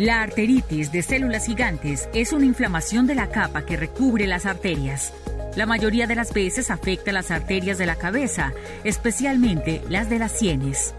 La 0.00 0.22
arteritis 0.22 0.90
de 0.92 1.02
células 1.02 1.44
gigantes 1.44 2.08
es 2.14 2.32
una 2.32 2.46
inflamación 2.46 3.06
de 3.06 3.14
la 3.14 3.28
capa 3.28 3.66
que 3.66 3.76
recubre 3.76 4.26
las 4.26 4.46
arterias. 4.46 5.12
La 5.56 5.66
mayoría 5.66 6.06
de 6.06 6.14
las 6.14 6.32
veces 6.32 6.70
afecta 6.70 7.12
las 7.12 7.30
arterias 7.30 7.76
de 7.76 7.84
la 7.84 7.96
cabeza, 7.96 8.54
especialmente 8.82 9.82
las 9.90 10.08
de 10.08 10.18
las 10.18 10.32
sienes. 10.32 10.94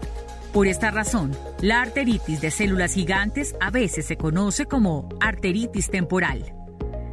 Por 0.52 0.68
esta 0.68 0.92
razón, 0.92 1.32
la 1.60 1.82
arteritis 1.82 2.40
de 2.40 2.52
células 2.52 2.94
gigantes 2.94 3.56
a 3.58 3.72
veces 3.72 4.06
se 4.06 4.16
conoce 4.16 4.66
como 4.66 5.08
arteritis 5.20 5.90
temporal. 5.90 6.54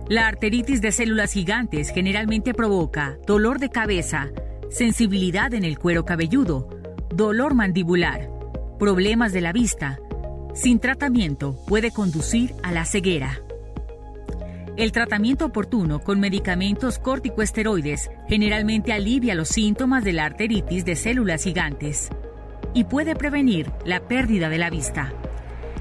La 0.10 0.28
arteritis 0.28 0.82
de 0.82 0.92
células 0.92 1.34
gigantes 1.34 1.90
generalmente 1.90 2.54
provoca 2.54 3.18
dolor 3.26 3.58
de 3.58 3.72
cabeza, 3.72 4.28
sensibilidad 4.70 5.56
en 5.56 5.64
el 5.64 5.80
cuero 5.80 6.06
cabelludo, 6.06 6.70
dolor 7.10 7.56
mandibular, 7.56 8.30
problemas 8.78 9.34
de 9.34 9.42
la 9.42 9.54
vista. 9.54 9.98
Sin 10.54 10.80
tratamiento 10.80 11.56
puede 11.68 11.92
conducir 11.92 12.56
a 12.64 12.72
la 12.72 12.86
ceguera. 12.86 13.40
El 14.78 14.92
tratamiento 14.92 15.46
oportuno 15.46 16.00
con 16.00 16.20
medicamentos 16.20 17.00
corticoesteroides 17.00 18.10
generalmente 18.28 18.94
alivia 18.94 19.36
los 19.36 19.50
síntomas 19.50 20.04
de 20.04 20.14
la 20.14 20.26
arteritis 20.26 20.86
de 20.86 20.96
células 20.96 21.44
gigantes 21.44 22.10
y 22.74 22.86
puede 22.86 23.16
prevenir 23.16 23.72
la 23.86 24.00
pérdida 24.02 24.50
de 24.50 24.58
la 24.58 24.70
vista. 24.70 25.14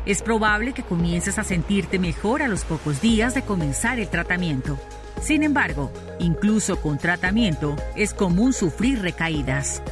Es 0.04 0.22
probable 0.22 0.72
que 0.72 0.82
comiences 0.82 1.38
a 1.38 1.44
sentirte 1.44 1.98
mejor 1.98 2.42
a 2.42 2.48
los 2.48 2.64
pocos 2.64 3.00
días 3.00 3.34
de 3.34 3.42
comenzar 3.42 3.98
el 3.98 4.08
tratamiento. 4.08 4.78
Sin 5.20 5.42
embargo, 5.42 5.92
incluso 6.18 6.80
con 6.80 6.98
tratamiento, 6.98 7.76
es 7.96 8.14
común 8.14 8.52
sufrir 8.52 9.00
recaídas. 9.00 9.82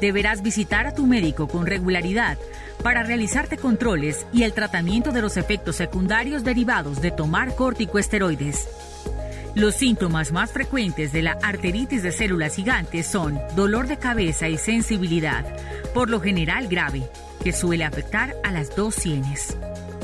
Deberás 0.00 0.42
visitar 0.42 0.86
a 0.86 0.94
tu 0.94 1.06
médico 1.06 1.48
con 1.48 1.66
regularidad 1.66 2.38
para 2.86 3.02
realizarte 3.02 3.56
controles 3.56 4.28
y 4.32 4.44
el 4.44 4.52
tratamiento 4.52 5.10
de 5.10 5.20
los 5.20 5.36
efectos 5.36 5.74
secundarios 5.74 6.44
derivados 6.44 7.02
de 7.02 7.10
tomar 7.10 7.56
corticoesteroides. 7.56 8.68
Los 9.56 9.74
síntomas 9.74 10.30
más 10.30 10.52
frecuentes 10.52 11.12
de 11.12 11.22
la 11.22 11.36
arteritis 11.42 12.04
de 12.04 12.12
células 12.12 12.54
gigantes 12.54 13.08
son 13.08 13.40
dolor 13.56 13.88
de 13.88 13.96
cabeza 13.96 14.48
y 14.48 14.56
sensibilidad, 14.56 15.44
por 15.94 16.08
lo 16.08 16.20
general 16.20 16.68
grave, 16.68 17.02
que 17.42 17.52
suele 17.52 17.82
afectar 17.82 18.36
a 18.44 18.52
las 18.52 18.76
dos 18.76 18.94
sienes. 18.94 19.58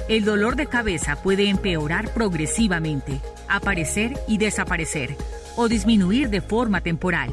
El 0.09 0.25
dolor 0.25 0.57
de 0.57 0.67
cabeza 0.67 1.15
puede 1.23 1.49
empeorar 1.51 2.09
progresivamente, 2.13 3.21
aparecer 3.47 4.15
y 4.27 4.39
desaparecer, 4.39 5.15
o 5.55 5.69
disminuir 5.69 6.31
de 6.31 6.41
forma 6.41 6.81
temporal. 6.81 7.31